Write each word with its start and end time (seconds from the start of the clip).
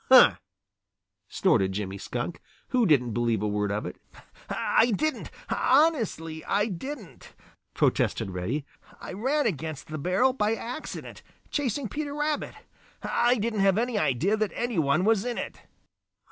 "Huh!" 0.09 0.37
snorted 1.29 1.73
Jimmy 1.73 1.99
Skunk, 1.99 2.41
who 2.69 2.87
didn't 2.87 3.13
believe 3.13 3.43
a 3.43 3.47
word 3.47 3.71
of 3.71 3.85
it. 3.85 3.97
"I 4.49 4.89
didn't. 4.95 5.29
Honestly 5.47 6.43
I 6.45 6.69
didn't," 6.69 7.35
protested 7.75 8.31
Reddy. 8.31 8.65
"I 8.99 9.13
ran 9.13 9.45
against 9.45 9.89
the 9.89 9.99
barrel 9.99 10.33
by 10.33 10.55
accident, 10.55 11.21
chasing 11.51 11.87
Peter 11.87 12.15
Rabbit. 12.15 12.55
I 13.03 13.35
didn't 13.35 13.59
have 13.59 13.77
any 13.77 13.95
idea 13.99 14.35
that 14.37 14.53
any 14.55 14.79
one 14.79 15.05
was 15.05 15.23
in 15.23 15.37
it." 15.37 15.61